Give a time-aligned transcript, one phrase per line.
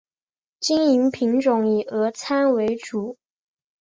[0.59, 3.19] 经营品种以俄餐为主。